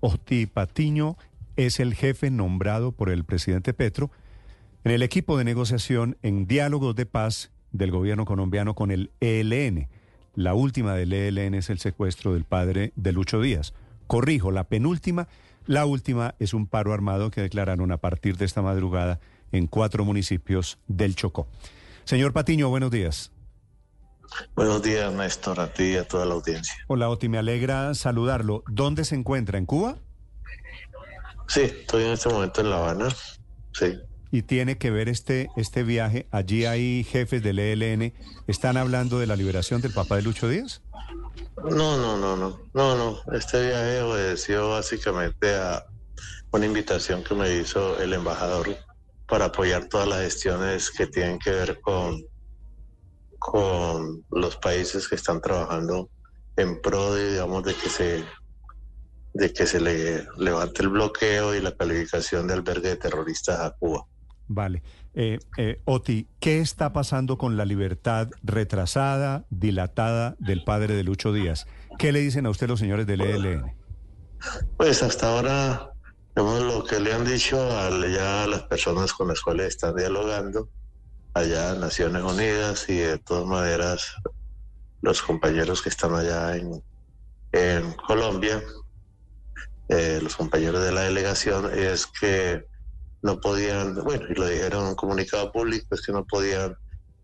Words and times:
Oti 0.00 0.46
Patiño 0.46 1.16
es 1.56 1.80
el 1.80 1.94
jefe 1.94 2.30
nombrado 2.30 2.92
por 2.92 3.10
el 3.10 3.24
presidente 3.24 3.72
Petro 3.72 4.10
en 4.84 4.92
el 4.92 5.02
equipo 5.02 5.36
de 5.38 5.44
negociación 5.44 6.16
en 6.22 6.46
diálogos 6.46 6.94
de 6.94 7.06
paz 7.06 7.50
del 7.72 7.90
gobierno 7.90 8.24
colombiano 8.24 8.74
con 8.74 8.90
el 8.90 9.10
ELN. 9.20 9.88
La 10.34 10.54
última 10.54 10.94
del 10.94 11.12
ELN 11.12 11.54
es 11.54 11.70
el 11.70 11.78
secuestro 11.78 12.34
del 12.34 12.44
padre 12.44 12.92
de 12.96 13.12
Lucho 13.12 13.40
Díaz. 13.40 13.74
Corrijo, 14.06 14.50
la 14.50 14.64
penúltima, 14.64 15.28
la 15.66 15.86
última 15.86 16.34
es 16.38 16.54
un 16.54 16.66
paro 16.66 16.92
armado 16.92 17.30
que 17.30 17.40
declararon 17.40 17.90
a 17.90 17.96
partir 17.96 18.36
de 18.36 18.44
esta 18.44 18.62
madrugada 18.62 19.18
en 19.50 19.66
cuatro 19.66 20.04
municipios 20.04 20.78
del 20.86 21.16
Chocó. 21.16 21.48
Señor 22.04 22.32
Patiño, 22.32 22.68
buenos 22.68 22.90
días. 22.90 23.32
Buenos 24.54 24.82
días, 24.82 25.12
Néstor, 25.12 25.60
a 25.60 25.72
ti 25.72 25.92
y 25.92 25.96
a 25.96 26.06
toda 26.06 26.24
la 26.26 26.34
audiencia. 26.34 26.74
Hola, 26.88 27.08
Oti, 27.08 27.28
me 27.28 27.38
alegra 27.38 27.94
saludarlo. 27.94 28.62
¿Dónde 28.68 29.04
se 29.04 29.14
encuentra? 29.14 29.58
¿En 29.58 29.66
Cuba? 29.66 29.98
Sí, 31.48 31.62
estoy 31.62 32.04
en 32.04 32.10
este 32.10 32.28
momento 32.28 32.60
en 32.60 32.70
La 32.70 32.78
Habana. 32.78 33.08
Sí. 33.72 33.98
Y 34.32 34.42
tiene 34.42 34.78
que 34.78 34.90
ver 34.90 35.08
este, 35.08 35.48
este 35.56 35.82
viaje. 35.82 36.26
Allí 36.30 36.64
hay 36.66 37.04
jefes 37.04 37.42
del 37.42 37.58
ELN. 37.58 38.12
¿Están 38.46 38.76
hablando 38.76 39.18
de 39.18 39.26
la 39.26 39.36
liberación 39.36 39.80
del 39.80 39.92
papá 39.92 40.16
de 40.16 40.22
Lucho 40.22 40.48
Díaz? 40.48 40.82
No, 41.56 41.96
no, 41.96 42.16
no, 42.16 42.36
no. 42.36 42.60
No, 42.74 42.96
no. 42.96 43.32
Este 43.32 43.66
viaje 43.66 44.00
obedeció 44.02 44.70
básicamente 44.70 45.54
a 45.54 45.86
una 46.50 46.66
invitación 46.66 47.22
que 47.22 47.34
me 47.34 47.54
hizo 47.54 47.98
el 48.00 48.12
embajador 48.12 48.76
para 49.28 49.46
apoyar 49.46 49.86
todas 49.86 50.08
las 50.08 50.20
gestiones 50.20 50.90
que 50.90 51.06
tienen 51.06 51.38
que 51.38 51.50
ver 51.50 51.80
con 51.80 52.24
con 53.38 54.24
los 54.30 54.56
países 54.56 55.08
que 55.08 55.14
están 55.14 55.40
trabajando 55.40 56.10
en 56.56 56.80
pro 56.80 57.14
de, 57.14 57.32
digamos, 57.32 57.64
de 57.64 57.74
que 57.74 57.88
se 57.88 58.24
de 59.34 59.52
que 59.52 59.66
se 59.66 59.80
le 59.80 60.26
levante 60.38 60.82
el 60.82 60.88
bloqueo 60.88 61.54
y 61.54 61.60
la 61.60 61.76
calificación 61.76 62.46
de 62.46 62.54
albergue 62.54 62.88
de 62.88 62.96
terroristas 62.96 63.60
a 63.60 63.70
Cuba. 63.72 64.06
Vale. 64.48 64.82
Eh, 65.12 65.38
eh, 65.58 65.80
Oti, 65.84 66.28
¿qué 66.40 66.60
está 66.60 66.92
pasando 66.92 67.36
con 67.36 67.56
la 67.56 67.66
libertad 67.66 68.30
retrasada, 68.42 69.44
dilatada 69.50 70.36
del 70.38 70.64
padre 70.64 70.94
de 70.94 71.04
Lucho 71.04 71.32
Díaz? 71.32 71.66
¿Qué 71.98 72.12
le 72.12 72.20
dicen 72.20 72.46
a 72.46 72.50
usted 72.50 72.68
los 72.68 72.80
señores 72.80 73.06
del 73.06 73.20
ELN? 73.20 73.74
Pues 74.76 75.02
hasta 75.02 75.28
ahora, 75.28 75.90
digamos, 76.34 76.62
lo 76.62 76.84
que 76.84 77.00
le 77.00 77.12
han 77.12 77.24
dicho 77.24 77.58
a, 77.58 77.90
ya 78.08 78.44
a 78.44 78.46
las 78.46 78.62
personas 78.62 79.12
con 79.12 79.28
las 79.28 79.40
cuales 79.40 79.68
están 79.68 79.96
dialogando 79.96 80.68
allá 81.36 81.72
en 81.72 81.80
Naciones 81.80 82.22
Unidas 82.22 82.88
y 82.88 82.96
de 82.96 83.18
todas 83.18 83.44
maneras 83.44 84.14
los 85.02 85.20
compañeros 85.20 85.82
que 85.82 85.90
están 85.90 86.14
allá 86.14 86.56
en, 86.56 86.82
Colombia, 88.06 88.62
eh, 89.88 90.18
los 90.22 90.36
compañeros 90.36 90.82
de 90.84 90.92
la 90.92 91.02
delegación, 91.02 91.70
es 91.72 92.06
que 92.06 92.66
no 93.22 93.40
podían, 93.40 93.94
bueno, 94.04 94.26
y 94.28 94.34
lo 94.34 94.46
dijeron 94.46 94.82
en 94.82 94.88
un 94.88 94.94
comunicado 94.94 95.50
público, 95.52 95.94
es 95.94 96.02
que 96.02 96.12
no 96.12 96.26
podían 96.26 96.76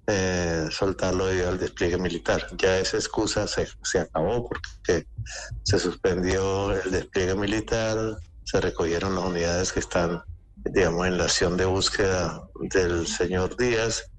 eh, 0.07 0.69
soltarlo 0.71 1.27
debido 1.27 1.51
al 1.51 1.59
despliegue 1.59 1.99
militar. 1.99 2.47
Ya 2.57 2.79
esa 2.79 2.97
excusa 2.97 3.47
se, 3.47 3.69
se 3.83 3.99
acabó 3.99 4.49
porque 4.49 5.07
se 5.65 5.79
suspendió 5.79 6.73
el 6.73 6.91
despliegue 6.91 7.35
militar, 7.35 8.17
se 8.45 8.61
recogieron 8.61 9.15
las 9.17 9.25
unidades 9.25 9.73
que 9.73 9.81
están 9.81 10.23
digamos, 10.65 11.07
en 11.07 11.19
la 11.19 11.25
acción 11.25 11.57
de 11.57 11.65
búsqueda 11.65 12.43
del 12.61 13.07
señor 13.07 13.57
Díaz 13.57 14.11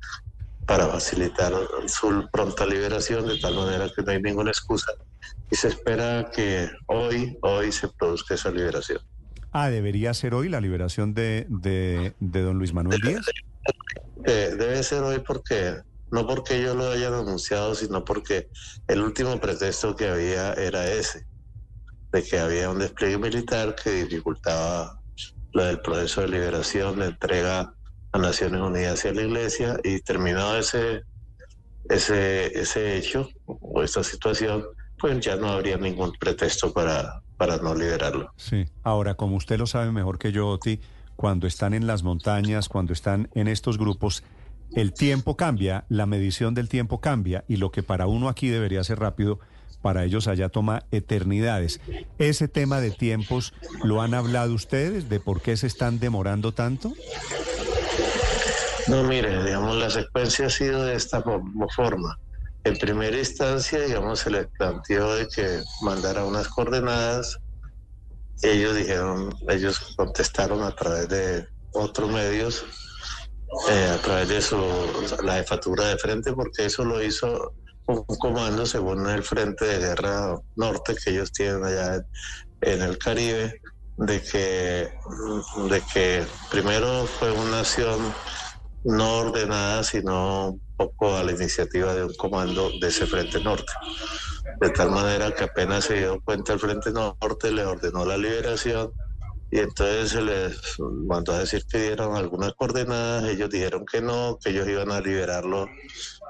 para 0.66 0.88
facilitar 0.88 1.54
su 1.88 2.28
pronta 2.32 2.66
liberación, 2.66 3.28
de 3.28 3.38
tal 3.40 3.56
manera 3.56 3.90
que 3.94 4.02
no 4.02 4.12
hay 4.12 4.22
ninguna 4.22 4.52
excusa. 4.52 4.94
Y 5.52 5.56
se 5.56 5.70
espera 5.70 6.30
que 6.34 6.70
hoy, 6.88 7.38
hoy 7.42 7.72
se 7.72 7.90
produzca 7.90 8.36
esa 8.36 8.50
liberación. 8.50 9.00
Ah, 9.52 9.70
¿debería 9.70 10.14
ser 10.14 10.34
hoy 10.34 10.50
la 10.50 10.62
liberación 10.62 11.14
de, 11.14 11.46
de, 11.50 12.14
don 12.20 12.58
Luis 12.58 12.74
Manuel 12.74 13.00
Díaz? 13.02 13.26
Eh, 14.26 14.56
debe 14.58 14.82
ser 14.84 15.04
hoy 15.04 15.20
porque, 15.20 15.76
no 16.12 16.26
porque 16.26 16.62
yo 16.62 16.74
lo 16.74 16.92
haya 16.92 17.08
anunciado, 17.08 17.76
sino 17.76 18.04
porque 18.04 18.50
el 18.88 19.02
último 19.02 19.40
pretexto 19.40 19.96
que 19.96 20.08
había 20.08 20.54
era 20.54 20.90
ese, 20.92 21.28
de 22.12 22.24
que 22.24 22.40
había 22.40 22.70
un 22.70 22.80
despliegue 22.80 23.18
militar 23.18 23.76
que 23.76 23.92
dificultaba 24.06 25.03
lo 25.54 25.66
del 25.66 25.80
proceso 25.80 26.22
de 26.22 26.28
liberación, 26.28 27.00
de 27.00 27.08
entrega 27.08 27.74
a 28.12 28.18
Naciones 28.18 28.62
Unidas 28.62 29.06
y 29.06 29.08
a 29.08 29.14
la 29.14 29.22
Iglesia, 29.22 29.80
y 29.84 30.00
terminado 30.02 30.58
ese, 30.58 31.04
ese, 31.90 32.60
ese 32.60 32.98
hecho 32.98 33.30
o 33.46 33.82
esta 33.82 34.04
situación, 34.04 34.64
pues 35.00 35.20
ya 35.20 35.36
no 35.36 35.50
habría 35.50 35.78
ningún 35.78 36.12
pretexto 36.20 36.74
para, 36.74 37.22
para 37.38 37.58
no 37.58 37.76
liberarlo. 37.76 38.32
Sí, 38.38 38.66
ahora, 38.84 39.16
como 39.16 39.36
usted 39.36 39.58
lo 39.58 39.68
sabe 39.68 39.92
mejor 39.92 40.18
que 40.18 40.32
yo, 40.32 40.50
Oti, 40.50 40.80
cuando 41.16 41.48
están 41.48 41.74
en 41.74 41.88
las 41.88 42.04
montañas, 42.04 42.70
cuando 42.70 42.94
están 42.94 43.30
en 43.34 43.48
estos 43.48 43.78
grupos, 43.78 44.24
el 44.76 44.94
tiempo 44.94 45.38
cambia, 45.38 45.86
la 45.90 46.06
medición 46.06 46.56
del 46.56 46.68
tiempo 46.68 47.00
cambia, 47.00 47.44
y 47.48 47.58
lo 47.58 47.72
que 47.72 47.84
para 47.84 48.08
uno 48.08 48.28
aquí 48.28 48.50
debería 48.50 48.84
ser 48.84 49.00
rápido, 49.00 49.40
para 49.84 50.06
ellos 50.06 50.30
allá 50.30 50.48
toma 50.48 50.86
eternidades. 50.92 51.82
¿Ese 52.18 52.48
tema 52.48 52.80
de 52.80 52.90
tiempos 52.90 53.54
lo 53.84 54.02
han 54.02 54.14
hablado 54.14 54.54
ustedes 54.54 55.10
de 55.10 55.20
por 55.20 55.42
qué 55.42 55.58
se 55.58 55.68
están 55.68 56.00
demorando 56.00 56.54
tanto? 56.54 56.94
No, 58.88 59.04
mire, 59.04 59.44
digamos, 59.44 59.76
la 59.76 59.90
secuencia 59.90 60.48
ha 60.48 60.50
sido 60.50 60.86
de 60.86 60.96
esta 60.96 61.22
forma. 61.76 62.18
En 62.64 62.78
primera 62.78 63.18
instancia, 63.18 63.82
digamos, 63.82 64.22
se 64.22 64.30
les 64.30 64.48
planteó 64.58 65.16
de 65.16 65.28
que 65.28 65.62
mandara 65.82 66.24
unas 66.24 66.48
coordenadas. 66.48 67.40
Ellos 68.42 68.78
dijeron, 68.78 69.36
ellos 69.50 69.96
contestaron 69.98 70.64
a 70.64 70.74
través 70.74 71.10
de 71.10 71.46
otros 71.74 72.10
medios, 72.10 72.66
eh, 73.70 73.90
a 73.94 73.98
través 73.98 74.30
de 74.30 74.42
su, 74.42 74.58
la 75.24 75.36
jefatura 75.36 75.90
de 75.90 75.98
frente, 75.98 76.32
porque 76.32 76.68
eso 76.68 76.86
lo 76.86 77.04
hizo 77.04 77.54
un 77.88 78.04
comando 78.18 78.66
según 78.66 79.08
el 79.10 79.24
Frente 79.24 79.66
de 79.66 79.80
Guerra 79.80 80.40
Norte 80.56 80.96
que 80.96 81.12
ellos 81.12 81.32
tienen 81.32 81.64
allá 81.64 82.06
en 82.62 82.82
el 82.82 82.98
Caribe, 82.98 83.62
de 83.98 84.22
que, 84.22 84.90
de 85.70 85.82
que 85.94 86.26
primero 86.50 87.06
fue 87.06 87.32
una 87.32 87.60
acción 87.60 88.00
no 88.84 89.18
ordenada, 89.18 89.84
sino 89.84 90.50
un 90.52 90.62
poco 90.76 91.16
a 91.16 91.24
la 91.24 91.32
iniciativa 91.32 91.94
de 91.94 92.06
un 92.06 92.14
comando 92.16 92.72
de 92.80 92.88
ese 92.88 93.06
Frente 93.06 93.42
Norte. 93.44 93.72
De 94.60 94.70
tal 94.70 94.92
manera 94.92 95.34
que 95.34 95.46
apenas 95.46 95.86
se 95.86 96.00
dio 96.00 96.22
cuenta 96.22 96.54
el 96.54 96.60
Frente 96.60 96.92
Norte, 96.92 97.52
le 97.52 97.66
ordenó 97.66 98.06
la 98.06 98.18
liberación 98.18 98.92
y 99.52 99.60
entonces 99.60 100.10
se 100.10 100.22
les 100.22 100.80
mandó 100.80 101.34
a 101.34 101.40
decir 101.40 101.64
que 101.70 101.80
dieron 101.80 102.16
algunas 102.16 102.54
coordenadas, 102.54 103.26
ellos 103.26 103.50
dijeron 103.50 103.86
que 103.86 104.02
no, 104.02 104.38
que 104.44 104.50
ellos 104.50 104.68
iban 104.68 104.92
a 104.92 105.00
liberarlo 105.00 105.70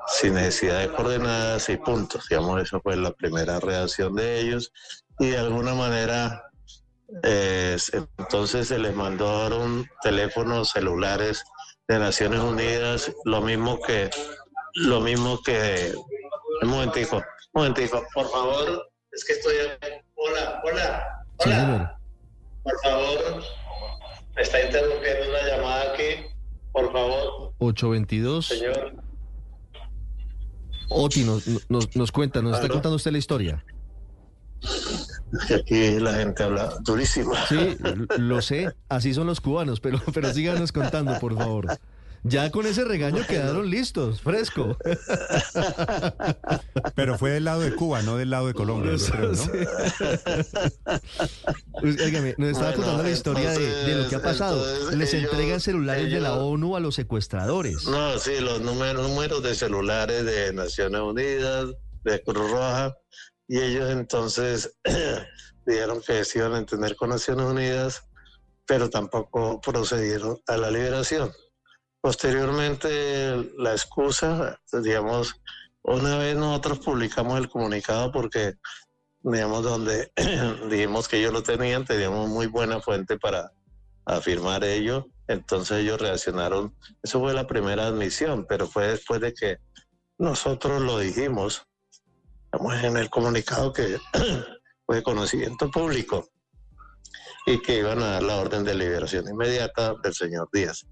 sin 0.08 0.36
necesidad 0.36 0.80
de 0.80 0.90
coordenadas 0.90 1.69
y 1.69 1.78
puntos. 1.78 2.28
Digamos, 2.30 2.62
esa 2.62 2.80
fue 2.80 2.96
la 2.96 3.12
primera 3.12 3.59
reacción 3.59 4.16
de 4.16 4.40
ellos 4.40 4.72
y 5.19 5.30
de 5.30 5.38
alguna 5.38 5.74
manera 5.74 6.44
eh, 7.22 7.78
entonces 8.18 8.68
se 8.68 8.80
les 8.80 8.96
mandaron 8.96 9.88
teléfonos 10.02 10.72
celulares 10.72 11.44
de 11.88 12.00
Naciones 12.00 12.40
Unidas, 12.40 13.12
lo 13.25 13.41
mismo 13.41 13.80
que, 13.81 14.09
lo 14.75 15.02
mismo 15.02 15.40
que, 15.44 15.94
un 16.64 16.70
momentico, 16.70 17.18
un 17.18 17.24
momentico, 17.62 18.03
por 18.14 18.30
favor, 18.30 18.90
es 19.12 19.25
que 19.25 19.34
estoy, 19.34 19.56
hola, 20.16 20.62
hola, 20.64 21.25
hola, 21.38 22.00
por 22.64 22.80
favor, 22.81 23.44
me 24.35 24.41
está 24.41 24.64
interrumpiendo 24.64 25.30
una 25.30 25.47
llamada 25.47 25.94
aquí, 25.94 26.25
por 26.72 26.91
favor. 26.91 27.53
822. 27.59 28.47
Señor. 28.47 29.12
Oti 30.94 31.24
nos, 31.24 31.44
nos, 31.70 31.96
nos 31.96 32.12
cuenta, 32.12 32.42
nos 32.42 32.56
está 32.56 32.70
contando 32.70 32.96
usted 32.96 33.12
la 33.12 33.18
historia. 33.18 33.66
Aquí 35.56 36.00
la 36.00 36.14
gente 36.14 36.44
habla 36.44 36.76
durísimo. 36.81 37.34
Sí, 37.50 37.78
lo 38.17 38.41
sé, 38.41 38.73
así 38.88 39.14
son 39.14 39.28
los 39.28 39.41
cubanos, 39.41 39.79
pero, 39.79 40.02
pero 40.14 40.34
síganos 40.34 40.72
contando, 40.72 41.20
por 41.20 41.35
favor. 41.35 41.67
Ya 42.25 42.52
con 42.52 42.66
ese 42.66 42.85
regaño 42.85 43.28
quedaron 43.28 43.70
listos, 43.70 44.22
fresco. 44.22 44.78
Pero 46.96 47.17
fue 47.17 47.31
del 47.31 47.43
lado 47.43 47.59
de 47.59 47.75
Cuba, 47.75 48.02
no 48.02 48.16
del 48.16 48.29
lado 48.29 48.47
de 48.47 48.53
Colombia, 48.53 48.93
creo, 49.11 49.34
¿no? 49.34 49.43
nos 52.37 52.49
estaba 52.49 52.72
contando 52.73 53.03
la 53.03 53.09
historia 53.09 53.52
de, 53.52 53.96
lo 53.96 54.08
que 54.08 54.16
ha 54.16 54.22
pasado. 54.22 54.66
Les 54.91 55.14
entregan 55.14 55.59
celulares 55.59 56.09
de 56.09 56.22
la 56.22 56.35
ONU 56.35 56.78
a 56.78 56.79
los 56.79 56.96
secuestradores. 56.96 57.85
No, 57.87 58.17
sí, 58.17 58.40
los 58.40 58.61
números, 58.61 59.09
números 59.09 59.43
de 59.43 59.53
celulares 59.53 60.23
de 60.23 60.53
Naciones 60.53 61.02
Unidas, 61.02 61.72
de 62.05 62.23
Cruz 62.23 62.52
Roja, 62.52 62.96
y 63.49 63.59
ellos 63.59 63.91
entonces 63.91 64.78
dijeron 65.66 66.02
que 66.02 66.23
se 66.23 66.40
iban 66.40 66.53
a 66.53 66.59
entender 66.59 66.96
con 66.96 67.09
Naciones 67.09 67.46
Unidas, 67.46 68.05
pero 68.66 68.90
tampoco 68.90 69.59
procedieron 69.59 70.40
a 70.47 70.55
la 70.55 70.72
liberación. 70.72 71.34
Posteriormente, 72.03 73.50
la 73.58 73.72
excusa, 73.72 74.59
digamos, 74.73 75.35
una 75.84 76.17
vez 76.17 76.35
nosotros 76.35 76.79
publicamos 76.79 77.40
el 77.40 77.47
comunicado 77.47 78.11
porque 78.11 78.55
digamos, 79.22 79.64
donde 79.64 80.11
dijimos 80.70 81.08
que 81.08 81.20
ellos 81.20 81.32
lo 81.32 81.44
tenían, 81.44 81.85
teníamos 81.85 82.28
muy 82.28 82.47
buena 82.47 82.82
fuente 82.82 83.17
para 83.17 83.53
afirmar 84.03 84.66
ello. 84.66 85.08
Entonces 85.29 85.79
ellos 85.79 86.02
reaccionaron. 86.02 86.76
Eso 87.02 87.22
fue 87.22 87.34
la 87.34 87.47
primera 87.47 87.88
admisión, 87.88 88.46
pero 88.50 88.67
fue 88.67 88.90
después 88.90 89.22
de 89.22 89.34
que 89.34 89.59
nosotros 90.17 90.82
lo 90.82 91.00
dijimos, 91.00 91.66
estamos 92.44 92.84
en 92.84 92.97
el 92.97 93.09
comunicado 93.09 93.72
que 93.72 93.97
fue 94.85 94.97
de 94.97 95.03
conocimiento 95.03 95.72
público 95.72 96.28
y 97.46 97.61
que 97.61 97.79
iban 97.79 98.03
a 98.03 98.11
dar 98.11 98.23
la 98.23 98.35
orden 98.35 98.66
de 98.66 98.76
liberación 98.76 99.26
inmediata 99.29 99.96
del 100.03 100.14
señor 100.14 100.50
Díaz. 100.52 100.85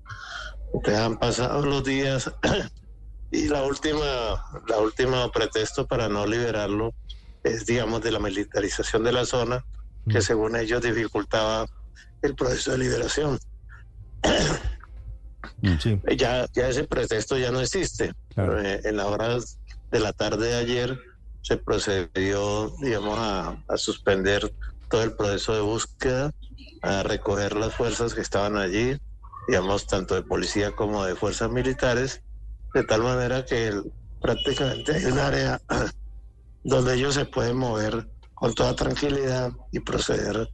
Ustedes 0.73 0.99
han 0.99 1.17
pasado 1.17 1.65
los 1.65 1.83
días 1.83 2.31
y 3.31 3.47
la 3.47 3.63
última, 3.63 4.03
la 4.67 4.77
última 4.79 5.31
pretexto 5.31 5.85
para 5.85 6.07
no 6.07 6.25
liberarlo 6.25 6.93
es, 7.43 7.65
digamos, 7.65 8.01
de 8.01 8.11
la 8.11 8.19
militarización 8.19 9.03
de 9.03 9.11
la 9.11 9.25
zona, 9.25 9.65
que 10.07 10.19
mm. 10.19 10.21
según 10.21 10.55
ellos 10.55 10.81
dificultaba 10.81 11.65
el 12.21 12.35
proceso 12.35 12.71
de 12.71 12.77
liberación. 12.77 13.39
Mm, 15.61 15.75
ya, 16.17 16.47
ya 16.53 16.69
ese 16.69 16.83
pretexto 16.85 17.37
ya 17.37 17.51
no 17.51 17.61
existe. 17.61 18.13
Eh, 18.37 18.81
en 18.83 18.97
las 18.97 19.05
horas 19.07 19.59
de 19.91 19.99
la 19.99 20.13
tarde 20.13 20.47
de 20.47 20.55
ayer 20.55 20.99
se 21.41 21.57
procedió, 21.57 22.71
digamos, 22.81 23.17
a, 23.17 23.61
a 23.67 23.77
suspender 23.77 24.53
todo 24.89 25.03
el 25.03 25.13
proceso 25.13 25.53
de 25.53 25.61
búsqueda, 25.61 26.31
a 26.81 27.03
recoger 27.03 27.55
las 27.55 27.73
fuerzas 27.73 28.13
que 28.13 28.21
estaban 28.21 28.57
allí, 28.57 28.97
digamos, 29.51 29.85
tanto 29.85 30.15
de 30.15 30.23
policía 30.23 30.71
como 30.71 31.03
de 31.03 31.13
fuerzas 31.13 31.51
militares, 31.51 32.21
de 32.73 32.85
tal 32.85 33.01
manera 33.03 33.43
que 33.43 33.81
prácticamente 34.21 34.93
hay 34.93 35.03
un 35.03 35.19
área 35.19 35.61
donde 36.63 36.93
ellos 36.93 37.15
se 37.15 37.25
pueden 37.25 37.57
mover 37.57 38.07
con 38.33 38.55
toda 38.55 38.77
tranquilidad 38.77 39.51
y 39.73 39.81
proceder 39.81 40.49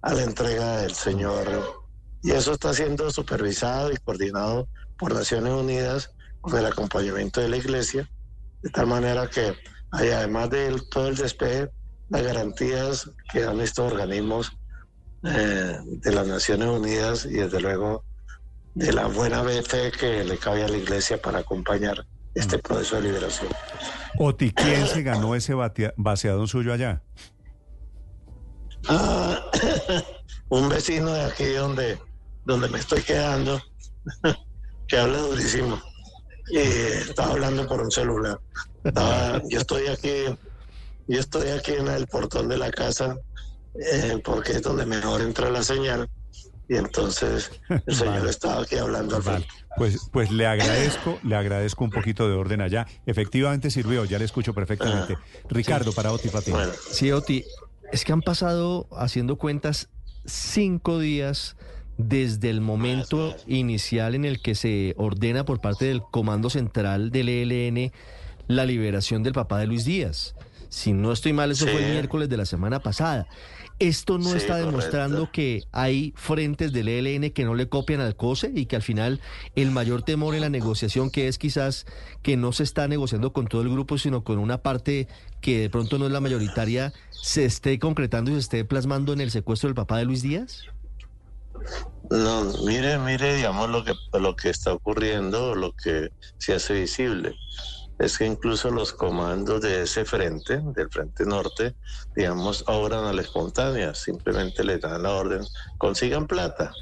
a 0.00 0.14
la 0.14 0.22
entrega 0.22 0.78
del 0.78 0.94
Señor. 0.94 1.82
Y 2.22 2.30
eso 2.30 2.54
está 2.54 2.72
siendo 2.72 3.10
supervisado 3.10 3.92
y 3.92 3.98
coordinado 3.98 4.66
por 4.98 5.12
Naciones 5.12 5.52
Unidas 5.52 6.10
con 6.40 6.56
el 6.56 6.64
acompañamiento 6.64 7.42
de 7.42 7.50
la 7.50 7.58
Iglesia, 7.58 8.10
de 8.62 8.70
tal 8.70 8.86
manera 8.86 9.28
que 9.28 9.54
hay 9.90 10.08
además 10.08 10.48
de 10.48 10.80
todo 10.90 11.08
el 11.08 11.16
despegue, 11.16 11.68
las 12.08 12.22
garantías 12.22 13.10
que 13.30 13.42
dan 13.42 13.60
estos 13.60 13.92
organismos 13.92 14.50
eh, 15.24 15.76
de 15.84 16.12
las 16.14 16.26
Naciones 16.26 16.68
Unidas 16.68 17.26
y 17.26 17.34
desde 17.34 17.60
luego 17.60 18.02
de 18.74 18.92
la 18.92 19.06
buena 19.06 19.42
fe 19.44 19.90
que 19.90 20.24
le 20.24 20.38
cabe 20.38 20.64
a 20.64 20.68
la 20.68 20.76
Iglesia 20.76 21.20
para 21.20 21.40
acompañar 21.40 22.06
este 22.34 22.58
mm. 22.58 22.60
proceso 22.60 22.96
de 22.96 23.02
liberación. 23.02 23.52
Oti, 24.18 24.52
¿quién 24.52 24.86
se 24.86 25.02
ganó 25.02 25.34
ese 25.34 25.54
vaciado 25.96 26.46
suyo 26.46 26.72
allá? 26.72 27.02
Ah, 28.88 29.40
un 30.48 30.68
vecino 30.68 31.12
de 31.12 31.24
aquí 31.24 31.46
donde, 31.52 31.98
donde 32.44 32.68
me 32.68 32.78
estoy 32.78 33.02
quedando, 33.02 33.60
que 34.88 34.96
habla 34.96 35.18
durísimo. 35.18 35.80
Y 36.50 36.58
estaba 36.58 37.32
hablando 37.32 37.66
por 37.66 37.80
un 37.80 37.90
celular. 37.90 38.40
yo 39.48 39.60
estoy 39.60 39.86
aquí, 39.86 40.24
yo 41.06 41.20
estoy 41.20 41.50
aquí 41.50 41.72
en 41.72 41.88
el 41.88 42.06
portón 42.06 42.48
de 42.48 42.58
la 42.58 42.70
casa, 42.70 43.16
eh, 43.74 44.20
porque 44.24 44.52
es 44.52 44.62
donde 44.62 44.84
mejor 44.86 45.20
entra 45.20 45.48
la 45.50 45.62
señal 45.62 46.08
y 46.70 46.76
entonces 46.76 47.50
el 47.68 47.94
señor 47.94 48.28
estaba 48.28 48.62
aquí 48.62 48.76
hablando 48.76 49.16
al 49.16 49.44
Pues, 49.76 50.08
pues 50.12 50.30
le 50.30 50.46
agradezco, 50.46 51.18
le 51.24 51.34
agradezco 51.34 51.82
un 51.82 51.90
poquito 51.90 52.28
de 52.28 52.34
orden 52.36 52.60
allá. 52.60 52.86
Efectivamente 53.06 53.72
sirvió, 53.72 54.04
ya 54.04 54.20
le 54.20 54.24
escucho 54.24 54.54
perfectamente. 54.54 55.16
Ah, 55.18 55.46
Ricardo, 55.48 55.92
para 55.92 56.12
Oti 56.12 56.28
Patín. 56.28 56.54
Sí, 56.88 57.10
Oti, 57.10 57.44
es 57.90 58.04
que 58.04 58.12
han 58.12 58.22
pasado 58.22 58.86
haciendo 58.92 59.34
cuentas 59.34 59.88
cinco 60.24 61.00
días 61.00 61.56
desde 61.98 62.50
el 62.50 62.60
momento 62.60 63.34
inicial 63.48 64.14
en 64.14 64.24
el 64.24 64.40
que 64.40 64.54
se 64.54 64.94
ordena 64.96 65.44
por 65.44 65.60
parte 65.60 65.86
del 65.86 66.02
Comando 66.02 66.50
Central 66.50 67.10
del 67.10 67.30
ELN 67.30 67.90
la 68.46 68.64
liberación 68.64 69.24
del 69.24 69.32
papá 69.32 69.58
de 69.58 69.66
Luis 69.66 69.84
Díaz. 69.84 70.36
Si 70.68 70.92
no 70.92 71.10
estoy 71.10 71.32
mal, 71.32 71.50
eso 71.50 71.66
fue 71.66 71.84
el 71.84 71.90
miércoles 71.94 72.28
de 72.28 72.36
la 72.36 72.46
semana 72.46 72.78
pasada. 72.78 73.26
¿Esto 73.80 74.18
no 74.18 74.34
está 74.34 74.56
demostrando 74.56 75.30
que 75.32 75.64
hay 75.72 76.12
frentes 76.14 76.70
del 76.70 76.86
ELN 76.86 77.30
que 77.30 77.46
no 77.46 77.54
le 77.54 77.70
copian 77.70 78.02
al 78.02 78.14
COSE 78.14 78.52
y 78.54 78.66
que 78.66 78.76
al 78.76 78.82
final 78.82 79.22
el 79.56 79.70
mayor 79.70 80.02
temor 80.02 80.34
en 80.34 80.42
la 80.42 80.50
negociación, 80.50 81.10
que 81.10 81.28
es 81.28 81.38
quizás 81.38 81.86
que 82.22 82.36
no 82.36 82.52
se 82.52 82.62
está 82.62 82.88
negociando 82.88 83.32
con 83.32 83.46
todo 83.46 83.62
el 83.62 83.70
grupo, 83.70 83.96
sino 83.96 84.22
con 84.22 84.38
una 84.38 84.58
parte 84.58 85.08
que 85.40 85.60
de 85.60 85.70
pronto 85.70 85.96
no 85.96 86.04
es 86.04 86.12
la 86.12 86.20
mayoritaria, 86.20 86.92
se 87.08 87.46
esté 87.46 87.78
concretando 87.78 88.30
y 88.30 88.34
se 88.34 88.40
esté 88.40 88.64
plasmando 88.66 89.14
en 89.14 89.22
el 89.22 89.30
secuestro 89.30 89.68
del 89.68 89.74
papá 89.74 89.96
de 89.96 90.04
Luis 90.04 90.20
Díaz? 90.20 90.66
No, 92.10 92.52
mire, 92.66 92.98
mire, 92.98 93.36
digamos 93.36 93.70
lo 93.70 93.82
que 93.82 93.94
lo 94.12 94.36
que 94.36 94.50
está 94.50 94.74
ocurriendo, 94.74 95.54
lo 95.54 95.72
que 95.72 96.10
se 96.36 96.52
hace 96.52 96.74
visible 96.74 97.34
es 98.00 98.16
que 98.16 98.24
incluso 98.24 98.70
los 98.70 98.94
comandos 98.94 99.60
de 99.60 99.82
ese 99.82 100.06
frente, 100.06 100.62
del 100.74 100.88
frente 100.88 101.26
norte, 101.26 101.76
digamos, 102.16 102.64
obran 102.66 103.04
a 103.04 103.12
la 103.12 103.20
espontánea, 103.20 103.94
simplemente 103.94 104.64
le 104.64 104.78
dan 104.78 105.02
la 105.02 105.10
orden, 105.10 105.44
consigan 105.76 106.26
plata. 106.26 106.72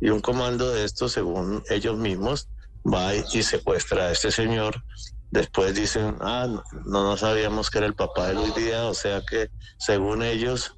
Y 0.00 0.10
un 0.10 0.20
comando 0.20 0.68
de 0.70 0.84
estos, 0.84 1.12
según 1.12 1.62
ellos 1.70 1.96
mismos, 1.96 2.48
va 2.84 3.14
y 3.14 3.42
secuestra 3.44 4.06
a 4.06 4.12
este 4.12 4.32
señor. 4.32 4.82
Después 5.30 5.76
dicen, 5.76 6.16
ah, 6.20 6.48
no, 6.48 6.64
no 7.04 7.16
sabíamos 7.16 7.70
que 7.70 7.78
era 7.78 7.86
el 7.86 7.94
papá 7.94 8.26
de 8.28 8.34
Luis 8.34 8.54
Díaz, 8.56 8.86
o 8.86 8.94
sea 8.94 9.22
que 9.24 9.50
según 9.78 10.24
ellos, 10.24 10.74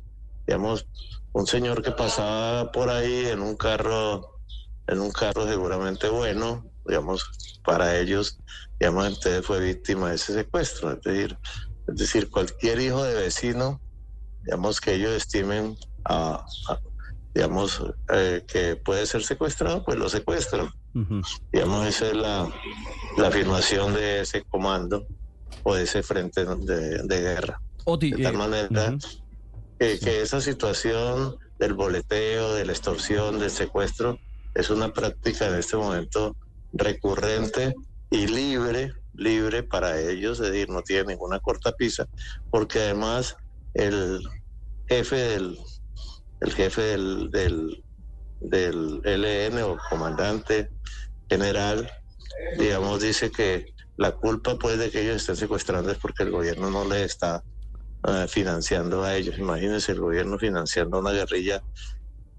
digamos, 0.47 0.87
un 1.33 1.47
señor 1.47 1.83
que 1.83 1.93
pasaba 1.93 2.71
por 2.73 2.91
ahí 2.91 3.27
en 3.27 3.41
un 3.41 3.57
carro, 3.57 4.39
en 4.87 5.01
un 5.01 5.11
carro 5.13 5.47
seguramente 5.47 6.11
bueno, 6.11 6.71
digamos, 6.89 7.61
para 7.65 7.99
ellos, 7.99 8.39
digamos, 8.81 9.07
entonces 9.07 9.47
fue 9.47 9.61
víctima 9.61 10.11
de 10.11 10.17
ese 10.17 10.33
secuestro. 10.33 10.93
Es 10.93 11.03
decir, 11.03 11.39
es 11.87 11.97
decir 11.97 12.31
cualquier 12.31 12.81
hijo 12.81 13.03
de 13.05 13.15
vecino, 13.15 13.81
digamos, 14.45 14.81
que 14.81 14.95
ellos 14.95 15.13
estimen 15.13 15.77
a, 16.05 16.45
digamos, 17.35 17.83
eh, 18.13 18.45
que 18.47 18.77
puede 18.77 19.07
ser 19.07 19.23
secuestrado, 19.23 19.85
pues 19.85 19.99
lo 19.99 20.09
secuestran. 20.09 20.71
Digamos, 21.53 21.87
esa 21.87 22.09
es 22.09 22.17
la, 22.17 22.51
la, 23.17 23.29
afirmación 23.29 23.95
de 23.95 24.23
ese 24.23 24.43
comando 24.43 25.07
o 25.63 25.75
de 25.75 25.85
ese 25.85 26.03
frente 26.03 26.45
de, 26.45 27.21
guerra. 27.21 27.61
de 28.01 28.11
tal 28.23 28.35
eh, 28.35 28.39
manera 28.39 28.69
que, 29.79 30.01
que 30.01 30.23
esa 30.23 30.41
situación 30.41 31.37
del 31.61 31.75
boleteo, 31.75 32.55
de 32.55 32.65
la 32.65 32.73
extorsión, 32.73 33.39
del 33.39 33.51
secuestro, 33.51 34.19
es 34.55 34.71
una 34.71 34.93
práctica 34.93 35.47
en 35.47 35.55
este 35.55 35.77
momento 35.77 36.35
recurrente 36.79 37.75
y 38.11 38.27
libre, 38.27 38.93
libre 39.15 39.63
para 39.63 40.01
ellos, 40.01 40.41
es 40.41 40.51
decir, 40.51 40.71
no 40.71 40.83
tiene 40.83 41.13
ninguna 41.13 41.41
cortapisa, 41.41 42.07
porque 42.51 42.81
además 42.81 43.37
el 43.75 44.21
jefe 44.89 45.17
del, 45.17 45.59
el 46.41 46.55
jefe 46.55 46.81
del, 46.83 47.31
del, 48.41 49.03
LN 49.05 49.63
o 49.63 49.77
comandante 49.91 50.71
general, 51.29 51.91
digamos, 52.59 53.01
dice 53.01 53.31
que 53.31 53.75
la 53.97 54.13
culpa 54.13 54.57
pues 54.59 54.79
de 54.79 54.91
que 54.91 55.03
ellos 55.03 55.17
estén 55.17 55.37
secuestrando 55.37 55.91
es 55.91 55.99
porque 55.99 56.23
el 56.23 56.31
gobierno 56.31 56.71
no 56.71 56.85
le 56.85 57.03
está 57.03 57.43
eh, 58.07 58.27
financiando 58.29 59.03
a 59.03 59.17
ellos. 59.17 59.39
Imagínense 59.39 59.91
el 59.93 60.01
gobierno 60.01 60.39
financiando 60.39 61.01
una 61.01 61.11
guerrilla 61.11 61.61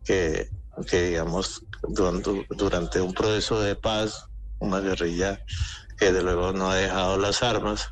que 0.05 0.50
que 0.86 1.08
digamos 1.08 1.65
durante, 1.88 3.01
un 3.01 3.13
proceso 3.13 3.60
de 3.62 3.75
paz, 3.75 4.28
una 4.60 4.80
guerrilla 4.80 5.42
que 5.98 6.12
de 6.12 6.24
luego 6.24 6.54
no 6.54 6.72
ha 6.72 6.75
dejado 6.75 7.18
las 7.18 7.44
armas, 7.44 7.89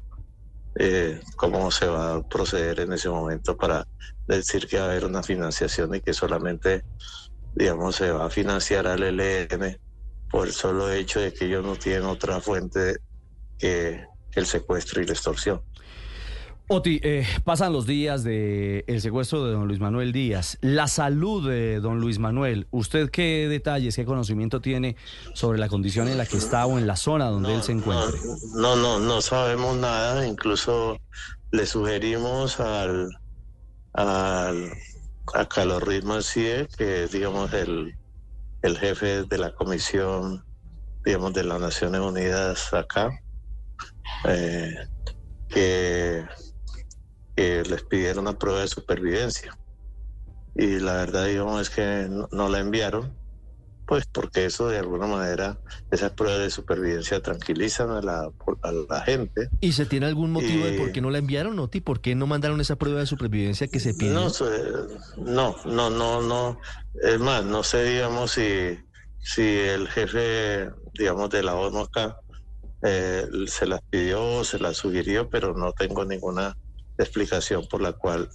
eh, 0.75 1.21
cómo 1.35 1.71
se 1.71 1.87
va 1.87 2.15
a 2.15 2.27
proceder 2.27 2.81
en 2.81 2.93
ese 2.93 3.09
momento 3.09 3.57
para 3.57 3.85
decir 4.25 4.67
que 4.67 4.77
va 4.77 4.85
a 4.85 4.89
haber 4.91 5.05
una 5.05 5.23
financiación 5.23 5.95
y 5.95 6.01
que 6.01 6.13
solamente, 6.13 6.85
digamos, 7.53 7.95
se 7.95 8.11
va 8.11 8.25
a 8.25 8.29
financiar 8.29 8.87
al 8.87 9.03
ELN 9.03 9.79
por 10.29 10.47
el 10.47 10.53
solo 10.53 10.91
hecho 10.91 11.19
de 11.19 11.33
que 11.33 11.45
ellos 11.45 11.65
no 11.65 11.75
tienen 11.75 12.05
otra 12.05 12.39
fuente 12.41 12.97
que 13.57 14.05
el 14.33 14.45
secuestro 14.45 15.01
y 15.01 15.05
la 15.05 15.13
extorsión. 15.13 15.61
Oti, 16.69 16.99
eh, 17.01 17.25
pasan 17.45 17.71
los 17.71 17.87
días 17.87 18.25
del 18.25 18.83
el 18.87 18.99
secuestro 18.99 19.45
de 19.45 19.53
don 19.53 19.69
Luis 19.69 19.79
Manuel 19.79 20.11
Díaz. 20.11 20.57
La 20.59 20.89
salud 20.89 21.47
de 21.47 21.79
don 21.79 22.01
Luis 22.01 22.19
Manuel, 22.19 22.67
¿usted 22.71 23.09
qué 23.09 23.47
detalles, 23.47 23.95
qué 23.95 24.03
conocimiento 24.03 24.59
tiene 24.59 24.97
sobre 25.33 25.59
la 25.59 25.69
condición 25.69 26.09
en 26.09 26.17
la 26.17 26.25
que 26.25 26.35
está 26.35 26.65
o 26.65 26.77
en 26.77 26.85
la 26.85 26.97
zona 26.97 27.29
donde 27.29 27.55
él 27.55 27.63
se 27.63 27.71
encuentra? 27.71 28.19
No, 28.53 28.75
no, 28.75 28.99
no 28.99 29.21
sabemos 29.21 29.77
nada. 29.77 30.27
Incluso 30.27 30.99
le 31.51 31.65
sugerimos 31.65 32.59
al, 32.59 33.17
al 33.93 34.73
a 35.35 35.45
Carlos 35.47 35.83
Macié, 36.03 36.67
que 36.77 37.05
es, 37.05 37.11
digamos, 37.13 37.53
el, 37.53 37.95
el 38.61 38.77
jefe 38.77 39.23
de 39.23 39.37
la 39.37 39.53
comisión, 39.55 40.43
digamos, 41.05 41.33
de 41.33 41.45
las 41.45 41.61
Naciones 41.61 42.01
Unidas 42.01 42.73
acá, 42.73 43.09
eh, 44.25 44.75
que 45.47 46.25
que 47.37 47.63
les 47.63 47.83
pidieron 47.83 48.27
una 48.27 48.37
prueba 48.37 48.59
de 48.59 48.67
supervivencia. 48.67 49.57
Y 50.55 50.79
la 50.79 50.95
verdad, 50.95 51.27
digamos, 51.27 51.61
es 51.61 51.69
que 51.69 52.09
no 52.09 52.49
la 52.49 52.59
enviaron 52.59 53.17
pues 53.87 54.05
porque 54.11 54.45
eso 54.45 54.67
de 54.67 54.79
alguna 54.79 55.07
manera, 55.07 55.61
esas 55.89 56.11
pruebas 56.11 56.41
de 56.41 56.49
supervivencia 56.49 57.21
tranquilizan 57.21 57.89
a 57.89 58.01
la, 58.01 58.29
a 58.61 58.71
la 58.71 59.01
gente. 59.01 59.49
¿Y 59.61 59.71
se 59.71 59.85
tiene 59.85 60.07
algún 60.07 60.29
motivo 60.29 60.65
de 60.65 60.73
por 60.73 60.91
qué 60.91 60.99
no 60.99 61.09
la 61.09 61.19
enviaron, 61.19 61.55
Noti? 61.55 61.79
¿Por 61.79 62.01
qué 62.01 62.13
no 62.13 62.27
mandaron 62.27 62.59
esa 62.59 62.75
prueba 62.75 62.99
de 62.99 63.05
supervivencia 63.05 63.69
que 63.69 63.79
se 63.79 63.93
pide? 63.93 64.11
No, 64.11 64.27
no, 65.15 65.55
no, 65.65 65.89
no, 65.89 66.21
no. 66.21 66.59
Es 67.01 67.17
más, 67.17 67.45
no 67.45 67.63
sé, 67.63 67.85
digamos, 67.85 68.31
si, 68.31 68.77
si 69.19 69.41
el 69.41 69.87
jefe, 69.87 70.69
digamos, 70.93 71.29
de 71.29 71.43
la 71.43 71.55
ONU 71.55 71.79
acá 71.79 72.17
eh, 72.81 73.25
se 73.45 73.67
las 73.67 73.79
pidió 73.89 74.21
o 74.39 74.43
se 74.43 74.59
las 74.59 74.75
sugirió, 74.75 75.29
pero 75.29 75.53
no 75.53 75.71
tengo 75.71 76.03
ninguna 76.03 76.53
explicación 76.97 77.67
por 77.67 77.81
la 77.81 77.93
cual, 77.93 78.29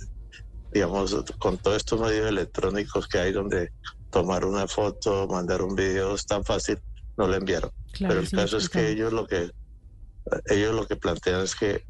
digamos, 0.72 1.24
con 1.38 1.58
todos 1.58 1.78
estos 1.78 2.00
medios 2.00 2.28
electrónicos 2.28 3.08
que 3.08 3.18
hay 3.18 3.32
donde 3.32 3.72
tomar 4.10 4.44
una 4.44 4.68
foto, 4.68 5.26
mandar 5.26 5.62
un 5.62 5.74
video 5.74 6.14
es 6.14 6.26
tan 6.26 6.44
fácil, 6.44 6.78
no 7.16 7.26
lo 7.26 7.34
enviaron. 7.34 7.70
Pero 7.98 8.20
el 8.20 8.30
caso 8.30 8.58
es 8.58 8.68
que 8.68 8.90
ellos 8.90 9.12
lo 9.12 9.26
que 9.26 9.50
ellos 10.46 10.74
lo 10.74 10.86
que 10.86 10.96
plantean 10.96 11.42
es 11.42 11.54
que 11.54 11.84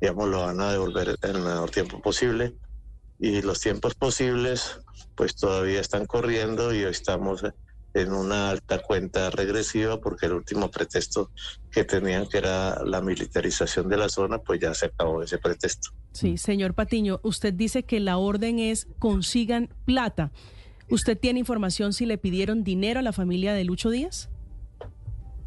digamos 0.00 0.28
lo 0.28 0.40
van 0.40 0.60
a 0.60 0.72
devolver 0.72 1.16
en 1.22 1.36
el 1.36 1.42
menor 1.42 1.70
tiempo 1.70 2.00
posible 2.00 2.56
y 3.18 3.42
los 3.42 3.60
tiempos 3.60 3.94
posibles 3.94 4.80
pues 5.14 5.36
todavía 5.36 5.80
están 5.80 6.06
corriendo 6.06 6.74
y 6.74 6.84
hoy 6.84 6.90
estamos 6.90 7.42
en 7.96 8.12
una 8.12 8.50
alta 8.50 8.82
cuenta 8.82 9.30
regresiva 9.30 9.98
porque 9.98 10.26
el 10.26 10.32
último 10.32 10.70
pretexto 10.70 11.30
que 11.70 11.84
tenían 11.84 12.28
que 12.28 12.38
era 12.38 12.84
la 12.84 13.00
militarización 13.00 13.88
de 13.88 13.96
la 13.96 14.10
zona 14.10 14.38
pues 14.38 14.60
ya 14.60 14.74
se 14.74 14.86
acabó 14.86 15.22
ese 15.22 15.38
pretexto. 15.38 15.90
Sí, 16.12 16.36
señor 16.36 16.74
Patiño, 16.74 17.20
usted 17.22 17.54
dice 17.54 17.84
que 17.84 17.98
la 18.00 18.18
orden 18.18 18.58
es 18.58 18.86
consigan 18.98 19.70
plata. 19.86 20.30
¿Usted 20.90 21.18
tiene 21.18 21.40
información 21.40 21.94
si 21.94 22.04
le 22.04 22.18
pidieron 22.18 22.64
dinero 22.64 23.00
a 23.00 23.02
la 23.02 23.12
familia 23.12 23.54
de 23.54 23.64
Lucho 23.64 23.88
Díaz? 23.88 24.28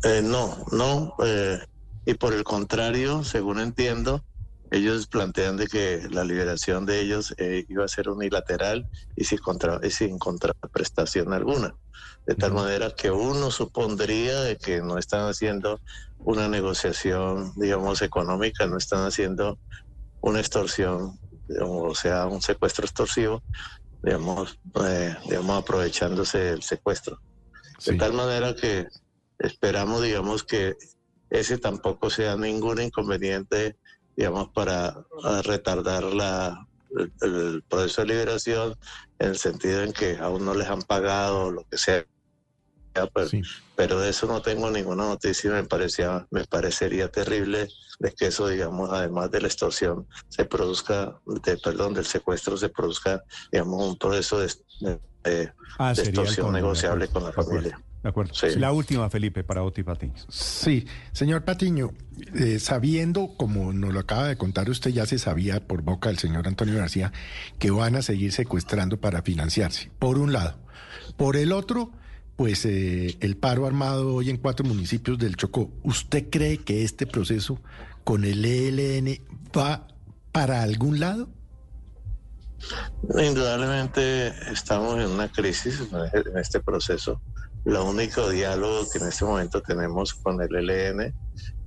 Eh, 0.04 0.22
no, 0.24 0.58
no. 0.72 1.14
Eh, 1.24 1.60
y 2.06 2.16
por 2.16 2.34
el 2.34 2.44
contrario, 2.44 3.24
según 3.24 3.60
entiendo, 3.60 4.24
ellos 4.72 5.08
plantean 5.08 5.58
de 5.58 5.68
que 5.68 6.08
la 6.12 6.24
liberación 6.24 6.86
de 6.86 7.02
ellos 7.02 7.34
eh, 7.38 7.66
iba 7.70 7.86
a 7.86 7.88
ser 7.88 8.10
unilateral 8.10 8.88
y 9.16 9.24
sin, 9.24 9.40
contra, 9.40 9.80
sin 9.90 10.20
contraprestación 10.20 11.34
alguna. 11.34 11.76
De 12.28 12.36
tal 12.36 12.54
manera 12.54 12.92
que 12.92 13.10
uno 13.10 13.50
supondría 13.50 14.42
de 14.42 14.58
que 14.58 14.82
no 14.82 14.98
están 14.98 15.28
haciendo 15.28 15.82
una 16.20 16.48
negociación, 16.48 17.54
digamos, 17.56 18.02
económica, 18.02 18.68
no 18.68 18.78
están 18.78 19.06
haciendo 19.06 19.58
una 20.22 20.40
extorsión, 20.40 21.18
o 21.62 21.96
sea, 21.96 22.28
un 22.28 22.42
secuestro 22.42 22.86
extorsivo, 22.86 23.42
digamos, 24.04 24.60
eh, 24.86 25.16
digamos 25.26 25.64
aprovechándose 25.64 26.38
del 26.38 26.62
secuestro. 26.62 27.20
De 27.86 27.96
tal 27.96 28.14
manera 28.14 28.54
que 28.54 28.88
esperamos, 29.40 30.04
digamos, 30.04 30.44
que 30.44 30.76
ese 31.30 31.58
tampoco 31.58 32.10
sea 32.10 32.36
ningún 32.36 32.82
inconveniente, 32.82 33.78
digamos, 34.20 34.50
para 34.50 35.06
retardar 35.46 36.04
la, 36.04 36.68
el, 37.22 37.64
proceso 37.70 38.02
de 38.02 38.08
liberación, 38.08 38.76
en 39.18 39.30
el 39.30 39.38
sentido 39.38 39.82
en 39.82 39.94
que 39.94 40.18
aún 40.18 40.44
no 40.44 40.54
les 40.54 40.68
han 40.68 40.82
pagado 40.82 41.52
lo 41.52 41.66
que 41.70 41.78
sea. 41.78 42.06
Pero, 42.92 43.30
pero 43.78 44.00
de 44.02 44.10
eso 44.10 44.28
no 44.28 44.42
tengo 44.42 44.70
ninguna 44.70 45.06
noticia, 45.06 45.52
me 45.52 45.64
parecía, 45.64 46.28
me 46.32 46.44
parecería 46.44 47.10
terrible 47.10 47.70
de 48.00 48.12
que 48.12 48.28
eso, 48.28 48.50
digamos, 48.50 48.90
además 48.92 49.32
de 49.32 49.40
la 49.40 49.48
extorsión, 49.48 50.06
se 50.28 50.44
produzca, 50.44 51.18
de, 51.26 51.58
perdón, 51.58 51.94
del 51.94 52.06
secuestro, 52.06 52.58
se 52.58 52.68
produzca, 52.68 53.24
digamos, 53.54 53.88
un 53.88 53.98
proceso 53.98 54.40
de, 54.40 55.54
ah, 55.78 55.92
extorsión 55.92 56.52
negociable 56.52 57.08
con 57.08 57.24
la 57.24 57.32
familia. 57.32 57.82
De 58.04 58.10
acuerdo. 58.10 58.32
La 58.58 58.72
última, 58.72 59.10
Felipe, 59.10 59.44
para 59.44 59.64
Oti 59.64 59.84
Patiño. 59.84 60.14
Sí, 60.30 60.86
señor 61.12 61.44
Patiño, 61.44 61.92
eh, 62.34 62.60
sabiendo, 62.60 63.36
como 63.36 63.74
nos 63.74 63.94
lo 63.94 64.00
acaba 64.00 64.28
de 64.28 64.38
contar 64.38 64.70
usted, 64.70 64.92
ya 64.92 65.06
se 65.06 65.20
sabía 65.20 65.68
por 65.68 65.82
boca 65.82 66.08
del 66.08 66.18
señor 66.18 66.48
Antonio 66.48 66.78
García, 66.78 67.12
que 67.58 67.72
van 67.72 67.98
a 67.98 68.02
seguir 68.02 68.32
secuestrando 68.32 69.02
para 69.02 69.22
financiarse, 69.22 69.92
por 70.00 70.18
un 70.18 70.32
lado. 70.32 70.58
Por 71.18 71.36
el 71.36 71.52
otro, 71.52 71.92
pues 72.38 72.64
eh, 72.66 73.18
el 73.20 73.36
paro 73.36 73.68
armado 73.68 74.16
hoy 74.16 74.30
en 74.30 74.38
cuatro 74.38 74.66
municipios 74.66 75.18
del 75.18 75.36
Chocó. 75.36 75.70
¿Usted 75.84 76.30
cree 76.30 76.60
que 76.60 76.86
este 76.86 77.06
proceso 77.06 77.60
con 78.06 78.24
el 78.24 78.46
ELN 78.46 79.20
va 79.56 79.88
para 80.32 80.64
algún 80.64 81.02
lado? 81.02 81.28
Indudablemente 83.04 84.30
estamos 84.52 85.00
en 85.00 85.08
una 85.08 85.30
crisis 85.30 85.82
en 85.92 86.38
este 86.38 86.62
proceso. 86.62 87.22
Lo 87.70 87.86
único 87.86 88.32
diálogo 88.32 88.90
que 88.90 88.98
en 88.98 89.10
este 89.10 89.26
momento 89.26 89.62
tenemos 89.62 90.16
con 90.16 90.42
el 90.42 90.56
ELN 90.56 91.14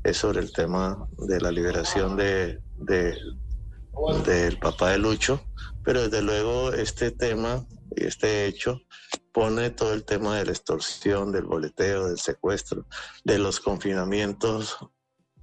es 0.03 0.17
sobre 0.17 0.41
el 0.41 0.53
tema 0.53 1.07
de 1.17 1.41
la 1.41 1.53
liberación 1.53 2.17
de, 2.17 2.61
del 2.81 4.59
papá 4.59 4.91
de 4.91 4.99
Lucho, 4.99 5.41
pero 5.85 6.03
desde 6.03 6.21
luego 6.21 6.73
este 6.73 7.13
tema 7.13 7.65
y 7.95 8.03
este 8.03 8.47
hecho 8.47 8.81
pone 9.33 9.71
todo 9.71 9.95
el 9.95 10.05
tema 10.05 10.39
de 10.39 10.47
la 10.47 10.51
extorsión, 10.51 11.31
del 11.31 11.45
boleteo, 11.45 12.09
del 12.09 12.19
secuestro, 12.19 12.85
de 13.23 13.39
los 13.39 13.61
confinamientos 13.61 14.79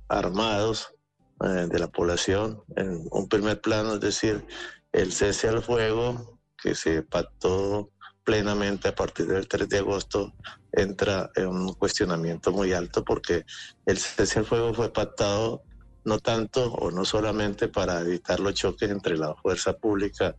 armados 0.10 0.94
eh, 1.42 1.68
de 1.72 1.80
la 1.80 1.88
población 1.88 2.62
en 2.76 3.08
un 3.12 3.30
primer 3.30 3.62
plano, 3.62 3.94
es 3.94 4.02
decir, 4.02 4.46
el 4.92 5.14
cese 5.14 5.48
al 5.48 5.64
fuego 5.64 6.38
que 6.62 6.76
se 6.76 7.02
pactó 7.02 7.94
plenamente 8.30 8.90
a 8.90 8.94
partir 8.94 9.26
del 9.26 9.48
3 9.48 9.68
de 9.68 9.80
agosto 9.80 10.36
entra 10.72 11.32
en 11.36 11.48
un 11.48 11.74
cuestionamiento 11.74 12.52
muy 12.52 12.74
alto 12.74 13.04
porque 13.04 13.44
el 13.88 13.98
cese 13.98 14.38
al 14.38 14.46
fuego 14.46 14.72
fue 14.72 14.94
pactado 14.94 15.64
no 16.06 16.20
tanto 16.20 16.72
o 16.74 16.92
no 16.92 17.06
solamente 17.06 17.70
para 17.70 18.02
evitar 18.02 18.40
los 18.40 18.54
choques 18.54 18.92
entre 18.92 19.18
la 19.18 19.34
fuerza 19.34 19.74
pública 19.74 20.36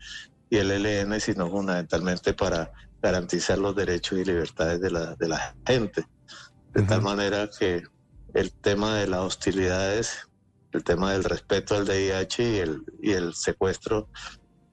y 0.48 0.58
el 0.58 0.70
ELN, 0.70 1.20
sino 1.20 1.50
fundamentalmente 1.50 2.32
para 2.32 2.70
garantizar 3.02 3.58
los 3.58 3.74
derechos 3.74 4.20
y 4.20 4.24
libertades 4.24 4.80
de 4.80 4.90
la, 4.92 5.16
de 5.16 5.28
la 5.28 5.56
gente. 5.66 6.04
De 6.72 6.82
tal 6.82 7.02
manera 7.02 7.50
que 7.50 7.82
el 8.34 8.52
tema 8.52 8.98
de 8.98 9.08
las 9.08 9.20
hostilidades, 9.20 10.28
el 10.70 10.84
tema 10.84 11.10
del 11.12 11.24
respeto 11.24 11.74
al 11.74 11.88
DIH 11.88 12.38
y 12.38 12.58
el, 12.58 12.84
y 13.02 13.10
el 13.14 13.34
secuestro, 13.34 14.08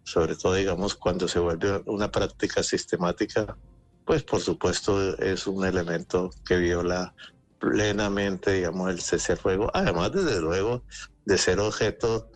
sobre 0.07 0.37
todo, 0.37 0.53
digamos, 0.53 0.95
cuando 0.95 1.27
se 1.27 1.37
vuelve 1.37 1.83
una 1.85 2.09
práctica 2.09 2.63
sistemática, 2.63 3.57
pues 4.05 4.23
por 4.23 4.39
supuesto 4.39 5.17
es 5.17 5.45
un 5.47 5.65
elemento 5.65 6.29
que 6.45 6.55
viola 6.55 7.13
plenamente, 7.59 8.53
digamos, 8.53 8.89
el 8.89 9.01
cese 9.01 9.33
al 9.33 9.37
fuego, 9.37 9.69
además, 9.73 10.13
desde 10.13 10.39
luego, 10.39 10.81
de 11.25 11.37
ser 11.37 11.59
objeto, 11.59 12.31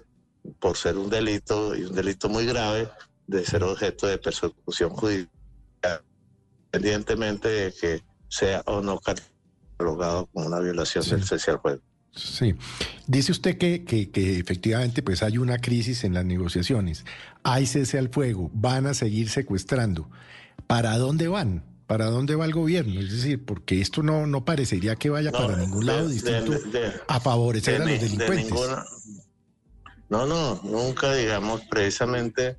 por 0.60 0.76
ser 0.76 0.98
un 0.98 1.10
delito 1.10 1.74
y 1.74 1.84
un 1.84 1.96
delito 1.96 2.28
muy 2.28 2.46
grave, 2.46 2.90
de 3.28 3.46
ser 3.46 3.64
objeto 3.64 4.06
de 4.06 4.18
persecución 4.18 4.90
judicial, 4.90 5.30
independientemente 6.66 7.48
de 7.48 7.74
que 7.74 8.04
sea 8.28 8.64
o 8.66 8.82
no 8.82 9.00
catalogado 9.00 10.26
como 10.34 10.48
una 10.48 10.60
violación 10.60 11.08
del 11.08 11.24
cese 11.24 11.52
al 11.52 11.62
fuego. 11.62 11.82
Sí. 12.14 12.56
Dice 13.08 13.32
usted 13.32 13.58
que, 13.58 13.86
que, 13.86 14.40
efectivamente 14.40 15.02
pues 15.02 15.24
hay 15.24 15.38
una 15.38 15.60
crisis 15.60 16.04
en 16.04 16.14
las 16.14 16.26
negociaciones. 16.26 17.06
Hay 17.44 17.66
cese 17.66 17.98
al 17.98 18.10
fuego, 18.10 18.52
van 18.54 18.86
a 18.86 18.94
seguir 18.94 19.30
secuestrando. 19.30 20.10
¿Para 20.68 20.98
dónde 20.98 21.28
van? 21.28 21.64
¿Para 21.88 22.06
dónde 22.06 22.36
va 22.36 22.46
el 22.46 22.54
gobierno? 22.54 23.00
Es 23.02 23.12
decir, 23.12 23.44
porque 23.44 23.82
esto 23.82 24.04
no, 24.04 24.28
no 24.28 24.46
parecería 24.46 24.96
que 24.96 25.10
vaya 25.10 25.32
para 25.32 25.58
ningún 25.58 25.86
lado 25.86 26.08
distinto 26.08 26.54
a 27.08 27.20
favorecer 27.20 27.82
a 27.82 27.86
los 27.86 28.00
delincuentes. 28.00 28.54
no, 30.10 30.26
no, 30.26 30.62
nunca, 30.64 31.14
digamos, 31.14 31.62
precisamente, 31.70 32.58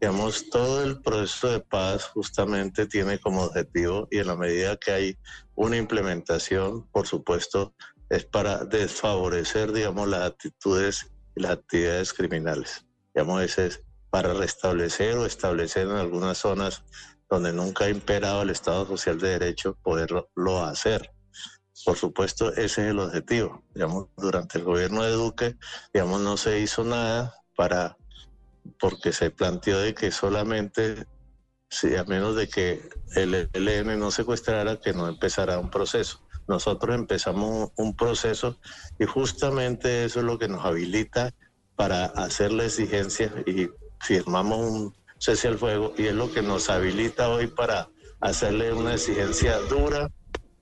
digamos, 0.00 0.48
todo 0.50 0.84
el 0.84 1.00
proceso 1.00 1.50
de 1.50 1.60
paz 1.60 2.04
justamente 2.04 2.86
tiene 2.86 3.18
como 3.18 3.42
objetivo 3.42 4.06
y 4.10 4.18
en 4.18 4.28
la 4.28 4.36
medida 4.36 4.76
que 4.76 4.92
hay 4.92 5.18
una 5.56 5.76
implementación, 5.76 6.86
por 6.92 7.06
supuesto, 7.06 7.74
es 8.10 8.24
para 8.24 8.64
desfavorecer, 8.64 9.72
digamos, 9.72 10.08
las 10.08 10.22
actitudes 10.22 11.12
y 11.34 11.40
las 11.42 11.52
actividades 11.52 12.12
criminales. 12.12 12.86
Digamos, 13.14 13.42
ese 13.42 13.66
es 13.66 13.82
para 14.10 14.32
restablecer 14.32 15.16
o 15.16 15.26
establecer 15.26 15.86
en 15.86 15.96
algunas 15.96 16.38
zonas 16.38 16.82
donde 17.28 17.52
nunca 17.52 17.84
ha 17.84 17.90
imperado 17.90 18.42
el 18.42 18.50
Estado 18.50 18.86
Social 18.86 19.18
de 19.18 19.30
Derecho, 19.30 19.76
poderlo 19.82 20.64
hacer. 20.64 21.12
Por 21.84 21.96
supuesto, 21.96 22.50
ese 22.52 22.64
es 22.64 22.78
el 22.78 22.98
objetivo. 22.98 23.62
Digamos, 23.74 24.06
durante 24.16 24.58
el 24.58 24.64
gobierno 24.64 25.02
de 25.02 25.12
Duque, 25.12 25.56
digamos, 25.92 26.20
no 26.20 26.36
se 26.36 26.58
hizo 26.60 26.84
nada 26.84 27.34
para, 27.56 27.96
porque 28.80 29.12
se 29.12 29.30
planteó 29.30 29.78
de 29.78 29.94
que 29.94 30.10
solamente, 30.10 31.06
si 31.68 31.94
a 31.96 32.04
menos 32.04 32.34
de 32.34 32.48
que 32.48 32.88
el 33.14 33.48
ELN 33.52 33.98
no 33.98 34.10
secuestrara, 34.10 34.80
que 34.80 34.92
no 34.92 35.08
empezara 35.08 35.58
un 35.58 35.70
proceso. 35.70 36.26
Nosotros 36.48 36.96
empezamos 36.96 37.70
un 37.76 37.94
proceso 37.94 38.58
y 38.98 39.04
justamente 39.04 40.04
eso 40.04 40.20
es 40.20 40.24
lo 40.24 40.38
que 40.38 40.48
nos 40.48 40.64
habilita 40.64 41.30
para 41.76 42.06
hacer 42.06 42.52
la 42.52 42.64
exigencia 42.64 43.32
y 43.46 43.68
firmamos 44.00 44.58
un 44.58 44.94
cese 45.18 45.48
al 45.48 45.58
fuego 45.58 45.92
y 45.96 46.06
es 46.06 46.14
lo 46.14 46.32
que 46.32 46.42
nos 46.42 46.70
habilita 46.70 47.28
hoy 47.28 47.48
para 47.48 47.88
hacerle 48.20 48.72
una 48.72 48.94
exigencia 48.94 49.58
dura, 49.58 50.10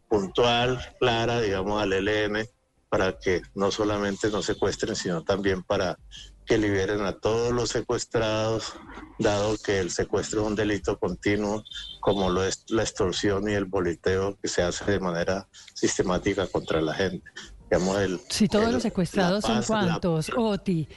puntual, 0.08 0.80
clara, 0.98 1.40
digamos, 1.40 1.80
al 1.80 1.92
ELN 1.92 2.46
para 2.88 3.18
que 3.18 3.42
no 3.54 3.70
solamente 3.70 4.28
nos 4.30 4.46
secuestren, 4.46 4.96
sino 4.96 5.22
también 5.22 5.62
para 5.62 5.98
que 6.46 6.58
liberen 6.58 7.00
a 7.02 7.12
todos 7.12 7.52
los 7.52 7.70
secuestrados, 7.70 8.74
dado 9.18 9.56
que 9.58 9.80
el 9.80 9.90
secuestro 9.90 10.42
es 10.42 10.46
un 10.46 10.54
delito 10.54 10.98
continuo, 10.98 11.64
como 12.00 12.30
lo 12.30 12.44
es 12.44 12.64
la 12.68 12.82
extorsión 12.82 13.48
y 13.50 13.54
el 13.54 13.64
boliteo 13.64 14.38
que 14.40 14.48
se 14.48 14.62
hace 14.62 14.92
de 14.92 15.00
manera 15.00 15.48
sistemática 15.74 16.46
contra 16.46 16.80
la 16.80 16.94
gente. 16.94 17.28
Digamos, 17.68 17.98
el, 17.98 18.20
si 18.30 18.46
todos 18.46 18.72
los 18.72 18.82
secuestrados 18.82 19.44
son 19.44 19.62
cuántos, 19.64 20.30
Oti, 20.36 20.88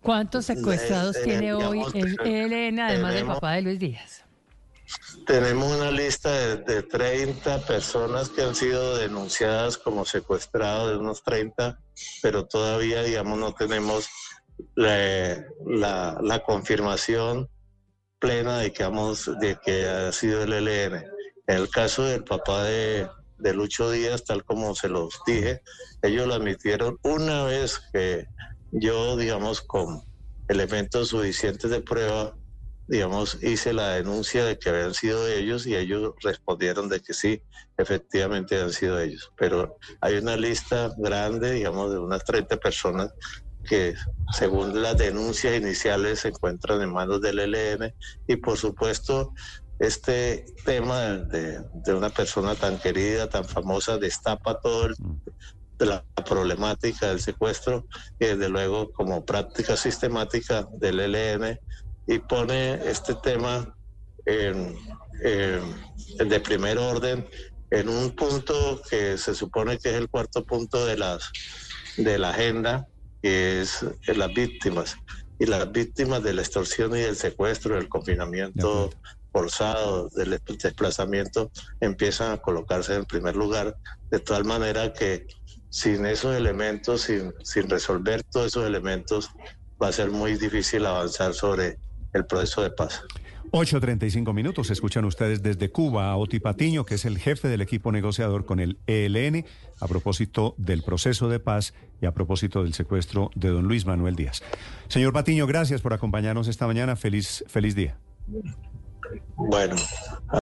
¿cuántos 0.00 0.46
secuestrados 0.46 1.16
tiene 1.24 1.52
hoy 1.52 1.82
el 1.92 2.16
ELN, 2.20 2.78
además 2.78 3.14
del 3.14 3.26
papá 3.26 3.52
de 3.52 3.62
Luis 3.62 3.78
Díaz? 3.80 4.24
Tenemos 5.26 5.72
una 5.72 5.90
lista 5.90 6.30
de, 6.30 6.56
de, 6.58 6.82
30 6.82 7.66
personas 7.66 8.28
que 8.28 8.42
han 8.42 8.54
sido 8.54 8.98
denunciadas 8.98 9.76
como 9.76 10.04
secuestrados, 10.04 10.90
de 10.90 10.98
unos 10.98 11.24
30, 11.24 11.80
pero 12.22 12.46
todavía, 12.46 13.02
digamos, 13.02 13.38
no 13.38 13.54
tenemos 13.54 14.06
la, 14.74 16.20
la, 16.20 16.42
confirmación 16.44 17.48
plena 18.18 18.58
de 18.58 18.72
que, 18.72 18.84
vamos, 18.84 19.30
de 19.40 19.56
que 19.64 19.86
ha 19.86 20.12
sido 20.12 20.42
el 20.42 20.52
ELN. 20.52 21.04
En 21.46 21.56
el 21.56 21.68
caso 21.68 22.04
del 22.04 22.24
papá 22.24 22.64
de, 22.64 23.06
de 23.38 23.54
Lucho 23.54 23.90
Díaz, 23.90 24.24
tal 24.24 24.44
como 24.44 24.74
se 24.74 24.88
los 24.88 25.20
dije, 25.26 25.60
ellos 26.02 26.26
lo 26.26 26.34
admitieron 26.34 26.98
una 27.02 27.44
vez 27.44 27.80
que 27.92 28.26
yo, 28.72 29.16
digamos, 29.16 29.60
con 29.60 30.02
elementos 30.48 31.08
suficientes 31.08 31.70
de 31.70 31.80
prueba, 31.80 32.34
digamos, 32.88 33.38
hice 33.42 33.72
la 33.72 33.90
denuncia 33.90 34.44
de 34.44 34.58
que 34.58 34.68
habían 34.68 34.94
sido 34.94 35.26
ellos 35.28 35.66
y 35.66 35.74
ellos 35.74 36.14
respondieron 36.22 36.88
de 36.88 37.00
que 37.00 37.14
sí, 37.14 37.42
efectivamente 37.78 38.60
han 38.60 38.72
sido 38.72 39.00
ellos. 39.00 39.32
Pero 39.36 39.76
hay 40.00 40.16
una 40.16 40.36
lista 40.36 40.92
grande, 40.98 41.52
digamos, 41.52 41.92
de 41.92 41.98
unas 41.98 42.24
30 42.24 42.56
personas 42.56 43.14
que 43.64 43.94
según 44.32 44.80
las 44.82 44.96
denuncias 44.96 45.56
iniciales 45.56 46.20
se 46.20 46.28
encuentran 46.28 46.82
en 46.82 46.92
manos 46.92 47.20
del 47.20 47.38
ELN 47.38 47.92
y 48.26 48.36
por 48.36 48.56
supuesto 48.56 49.32
este 49.78 50.44
tema 50.64 51.16
de, 51.16 51.64
una 51.92 52.10
persona 52.10 52.54
tan 52.54 52.78
querida, 52.78 53.28
tan 53.28 53.44
famosa, 53.44 53.98
destapa 53.98 54.58
todo 54.60 54.86
el, 54.86 54.94
de 55.78 55.86
la 55.86 56.04
problemática 56.24 57.08
del 57.08 57.20
secuestro 57.20 57.86
y 58.18 58.26
desde 58.26 58.48
luego 58.48 58.92
como 58.92 59.24
práctica 59.24 59.76
sistemática 59.76 60.66
del 60.78 61.00
ELN 61.00 61.58
y 62.06 62.18
pone 62.20 62.74
este 62.88 63.14
tema 63.16 63.74
en, 64.26 64.76
de 65.20 66.40
primer 66.40 66.78
orden 66.78 67.28
en 67.70 67.88
un 67.88 68.14
punto 68.14 68.80
que 68.88 69.18
se 69.18 69.34
supone 69.34 69.78
que 69.78 69.90
es 69.90 69.96
el 69.96 70.08
cuarto 70.08 70.44
punto 70.44 70.86
de 70.86 70.96
las 70.96 71.30
de 71.96 72.18
la 72.18 72.30
agenda 72.30 72.86
que 73.24 73.62
es 73.62 73.82
las 74.06 74.34
víctimas 74.34 74.98
y 75.38 75.46
las 75.46 75.72
víctimas 75.72 76.22
de 76.22 76.34
la 76.34 76.42
extorsión 76.42 76.94
y 76.94 77.00
del 77.00 77.16
secuestro, 77.16 77.76
del 77.76 77.88
confinamiento 77.88 78.90
forzado, 79.32 80.10
del 80.10 80.38
desplazamiento, 80.62 81.50
empiezan 81.80 82.32
a 82.32 82.36
colocarse 82.36 82.94
en 82.94 83.06
primer 83.06 83.34
lugar, 83.34 83.78
de 84.10 84.20
tal 84.20 84.44
manera 84.44 84.92
que 84.92 85.26
sin 85.70 86.04
esos 86.04 86.36
elementos, 86.36 87.00
sin, 87.00 87.32
sin 87.42 87.70
resolver 87.70 88.22
todos 88.24 88.48
esos 88.48 88.66
elementos, 88.66 89.30
va 89.82 89.88
a 89.88 89.92
ser 89.92 90.10
muy 90.10 90.34
difícil 90.36 90.84
avanzar 90.84 91.32
sobre 91.32 91.78
el 92.12 92.26
proceso 92.26 92.60
de 92.60 92.72
paz. 92.72 93.04
8.35 93.54 94.34
minutos. 94.34 94.70
Escuchan 94.70 95.04
ustedes 95.04 95.40
desde 95.40 95.70
Cuba 95.70 96.10
a 96.10 96.16
Oti 96.16 96.40
Patiño, 96.40 96.84
que 96.84 96.96
es 96.96 97.04
el 97.04 97.18
jefe 97.18 97.46
del 97.46 97.60
equipo 97.60 97.92
negociador 97.92 98.46
con 98.46 98.58
el 98.58 98.78
ELN, 98.88 99.46
a 99.80 99.86
propósito 99.86 100.56
del 100.58 100.82
proceso 100.82 101.28
de 101.28 101.38
paz 101.38 101.72
a 102.06 102.12
propósito 102.12 102.62
del 102.62 102.74
secuestro 102.74 103.30
de 103.34 103.48
don 103.48 103.66
Luis 103.66 103.86
Manuel 103.86 104.16
Díaz. 104.16 104.42
Señor 104.88 105.12
Patiño, 105.12 105.46
gracias 105.46 105.80
por 105.80 105.92
acompañarnos 105.92 106.48
esta 106.48 106.66
mañana. 106.66 106.96
Feliz, 106.96 107.44
feliz 107.46 107.74
día. 107.74 107.96
Bueno. 109.36 109.76